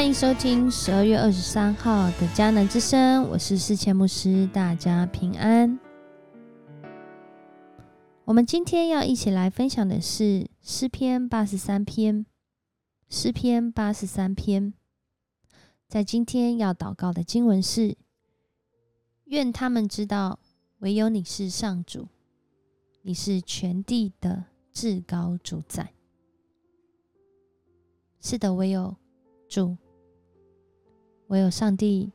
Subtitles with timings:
[0.00, 5.78] 欢迎收听十二月二十三号的迦南之声，我是世谦牧师，大家平安。
[8.24, 12.24] 我们今天要一起来分享的是诗篇八十三篇。
[13.10, 14.72] 诗篇八十三篇，
[15.86, 17.98] 在今天要祷告的经文是：
[19.24, 20.38] 愿他们知道，
[20.78, 22.08] 唯有你是上主，
[23.02, 25.92] 你是全地的至高主宰。
[28.22, 28.96] 是的，唯有。
[29.50, 29.76] 主，
[31.30, 32.10] 唯有上帝，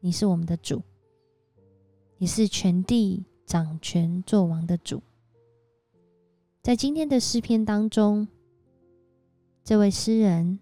[0.00, 0.82] 你是我们的主，
[2.18, 5.02] 你是全地掌权作王的主。
[6.60, 8.28] 在今天的诗篇当中，
[9.64, 10.60] 这位诗人，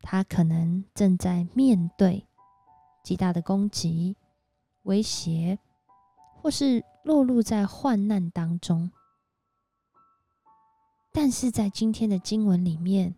[0.00, 2.26] 他可能正在面对
[3.04, 4.16] 极大的攻击、
[4.84, 5.58] 威胁，
[6.40, 8.90] 或是落入在患难当中。
[11.12, 13.14] 但是在今天的经文里面，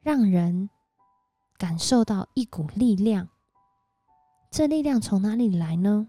[0.00, 0.68] 让人
[1.58, 3.28] 感受到一股力量，
[4.48, 6.08] 这力量从哪里来呢？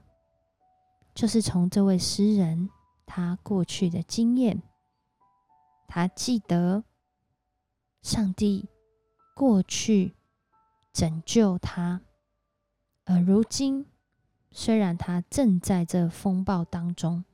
[1.15, 2.69] 就是从这位诗人
[3.07, 4.61] 他过去的经验，
[5.87, 6.83] 他记得
[8.03, 8.69] 上帝
[9.35, 10.13] 过去
[10.93, 12.01] 拯救他，
[13.05, 13.87] 而如今
[14.51, 17.25] 虽然他正在这风暴当中，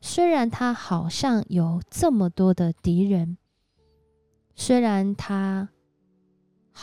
[0.00, 3.36] 虽然他好像有这么多的敌人，
[4.54, 5.70] 虽然他。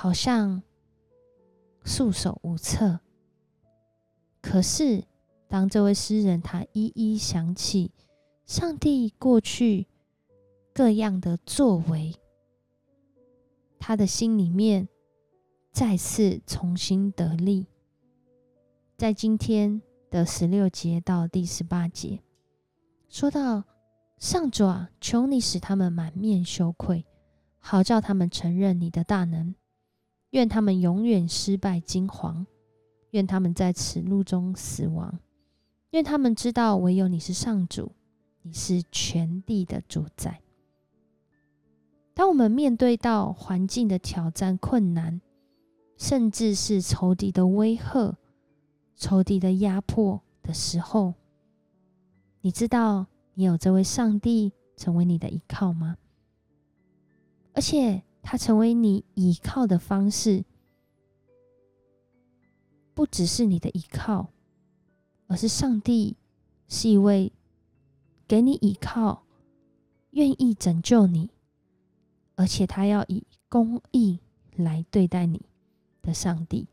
[0.02, 0.64] 好像
[1.84, 3.02] 束手无策。
[4.42, 5.04] 可是，
[5.50, 7.92] 当这位诗人他一一想起
[8.46, 9.88] 上帝过去
[10.74, 12.16] 各样的作为，
[13.78, 14.88] 他的心里面
[15.74, 17.68] 再次重新得力。
[18.96, 22.22] 在今天的十六节到第十八节，
[23.10, 23.66] 说到
[24.18, 27.06] 上主啊，求你使他们满面羞愧，
[27.60, 29.54] 好叫他们承认你的大能。
[30.32, 32.46] 愿他们永远失败惊惶，
[33.12, 35.18] 愿他们在此路中死亡，
[35.90, 37.92] 愿他们知道唯有你是上主，
[38.44, 40.42] 你是全地的主宰。
[42.14, 45.20] 当我们面对到环境的挑战、困难，
[45.98, 48.16] 甚至是仇敌的威吓、
[48.96, 51.16] 仇敌的压迫的时候，
[52.42, 55.98] 你知道你有这位上帝成为你的依靠吗？
[57.54, 58.04] 而且。
[58.22, 60.44] 他成为你依靠的方式，
[62.94, 64.30] 不只是你的依靠，
[65.28, 66.18] 而是上帝
[66.68, 67.32] 是一位
[68.28, 69.24] 给你依靠、
[70.12, 71.32] 愿意拯救你，
[72.36, 74.20] 而且他要以公义
[74.56, 75.42] 来对待你
[76.02, 76.68] 的上帝。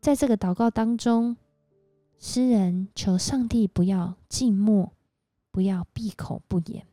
[0.00, 1.36] 在这个祷告当中，
[2.18, 4.92] 诗人求上帝不要静默，
[5.50, 6.86] 不要闭口不言。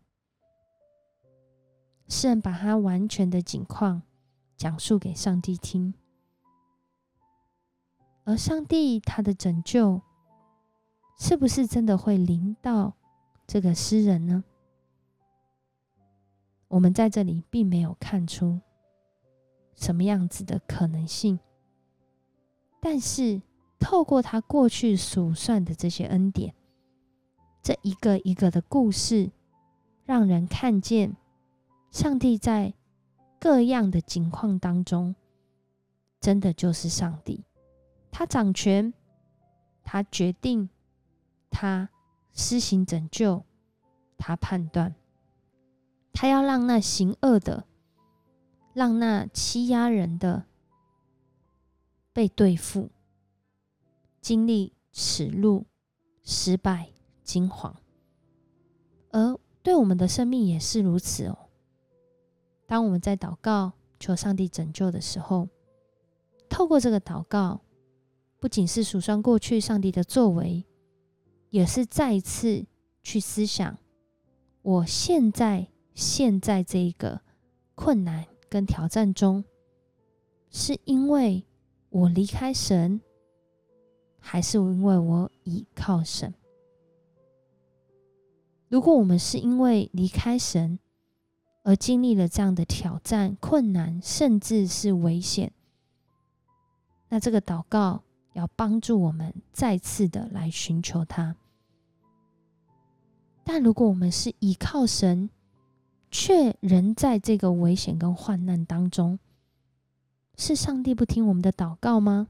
[2.14, 4.04] 诗人把他完全的境况
[4.56, 5.96] 讲述给上帝听，
[8.24, 10.00] 而上帝他的拯救
[11.18, 12.94] 是不是真的会临到
[13.48, 14.44] 这个诗人呢？
[16.68, 18.62] 我们在这里并没有看出
[19.76, 21.40] 什么样子的可能性，
[22.80, 23.42] 但是
[23.80, 26.54] 透过他过去数算的这些恩典，
[27.64, 29.32] 这一个一个的故事，
[30.06, 31.18] 让人看见。
[31.94, 32.74] 上帝在
[33.40, 35.14] 各样的境况当中，
[36.20, 37.46] 真的就是上帝。
[38.10, 38.92] 他掌权，
[39.84, 40.72] 他决定，
[41.52, 41.88] 他
[42.32, 43.46] 施行拯救，
[44.18, 44.96] 他判断，
[46.12, 47.68] 他要让那行恶的，
[48.74, 50.46] 让那欺压人的
[52.12, 52.90] 被对付，
[54.20, 55.68] 经历耻辱、
[56.24, 56.90] 失败、
[57.24, 57.76] 惊惶。
[59.12, 61.38] 而对我们的生命也是如此哦。
[62.74, 65.48] 当我们在祷告求上帝拯救的时候，
[66.50, 67.62] 透过这个祷告，
[68.40, 70.66] 不仅是数算过去上帝的作为，
[71.52, 72.66] 也是再一次
[73.04, 73.78] 去思想：
[74.64, 77.22] 我现在现在这一个
[77.76, 79.44] 困难跟挑战中，
[80.50, 81.46] 是因为
[81.90, 83.00] 我离开神，
[84.18, 86.34] 还是因为我倚靠神？
[88.68, 90.80] 如果我们是因为离开神，
[91.64, 95.52] 而经历了这样的挑战、困难，甚至是危险，
[97.08, 101.36] 那这个祷告要帮助我们再次的来寻求他。
[103.46, 105.30] 但如果我们是依靠神，
[106.12, 109.18] 却仍在这个危险跟患难当中，
[110.36, 112.28] 是上帝不听我们的祷告吗？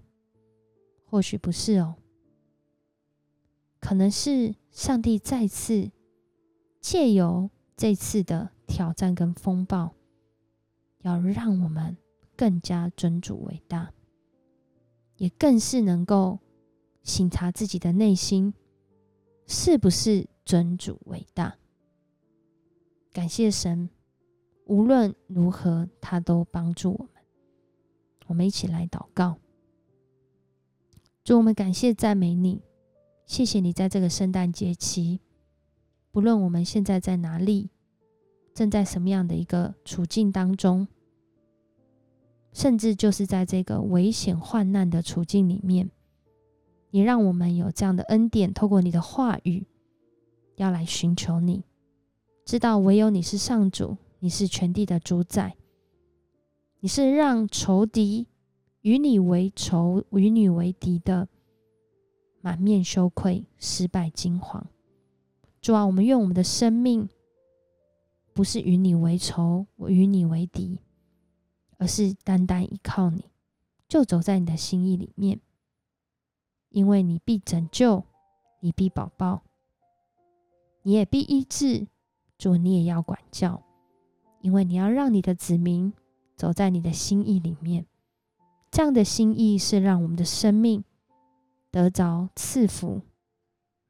[1.05, 1.95] 或许不是哦，
[3.79, 5.91] 可能是上帝再次
[6.79, 8.52] 借由这次的。
[8.67, 9.93] 挑战跟风暴，
[11.01, 11.97] 要让我们
[12.35, 13.93] 更加尊主伟大，
[15.17, 16.39] 也更是能够
[17.03, 18.53] 省察自己的内心
[19.45, 21.55] 是不是尊主伟大。
[23.11, 23.89] 感谢神，
[24.65, 27.23] 无论如何，他都帮助我们。
[28.27, 29.37] 我们一起来祷告，
[31.23, 32.63] 主，我们感谢赞美你，
[33.25, 35.19] 谢谢你在这个圣诞节期，
[36.09, 37.69] 不论我们现在在哪里，
[38.53, 40.87] 正在什么样的一个处境当中。
[42.51, 45.89] 甚至就是在这个危险患难的处境里面，
[46.91, 49.65] 你让我们有这样的恩典，透过你的话语，
[50.57, 51.63] 要来寻求你，
[52.45, 55.55] 知道唯有你是上主，你是全地的主宰，
[56.79, 58.27] 你是让仇敌
[58.81, 61.27] 与你为仇、与你为敌的
[62.39, 64.61] 满面羞愧、失败惊惶。
[65.59, 67.09] 主啊，我们愿我们的生命
[68.33, 70.79] 不是与你为仇，我与你为敌。
[71.79, 73.25] 而是单单依靠你，
[73.89, 75.41] 就走在你的心意里面，
[76.69, 78.05] 因为你必拯救，
[78.61, 79.41] 你必保抱，
[80.83, 81.87] 你也必医治，
[82.37, 83.61] 主你也要管教，
[84.39, 85.91] 因为你要让你的子民
[86.37, 87.85] 走在你的心意里面。
[88.71, 90.85] 这样的心意是让我们的生命
[91.69, 93.01] 得着赐福，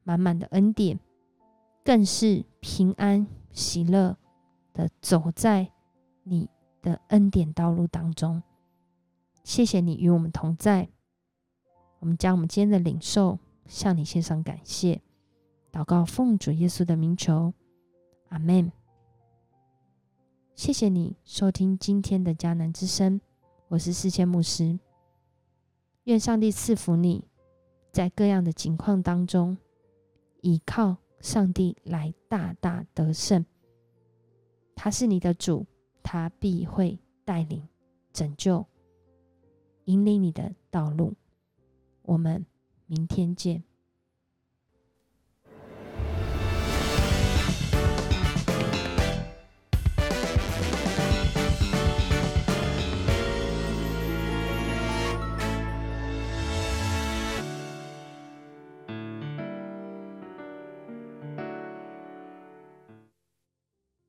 [0.02, 0.98] 满满的恩典，
[1.84, 4.16] 更是平安喜乐
[4.74, 5.72] 的走在
[6.24, 6.50] 你。
[6.84, 8.42] 的恩典道路当中，
[9.42, 10.90] 谢谢你与我们同在。
[11.98, 15.00] 我们将我们今天的领受向你献上感谢，
[15.72, 17.54] 祷告奉主耶稣的名求，
[18.28, 18.70] 阿门。
[20.54, 23.18] 谢谢你收听今天的迦南之声，
[23.68, 24.78] 我是世谦牧师。
[26.02, 27.26] 愿上帝赐福你，
[27.90, 29.56] 在各样的境况当中，
[30.42, 33.46] 依靠上帝来大大得胜。
[34.74, 35.66] 他是你的主。
[36.04, 37.66] 他必会带领、
[38.12, 38.64] 拯救、
[39.86, 41.14] 引领你的道路。
[42.02, 42.44] 我们
[42.86, 43.64] 明天见。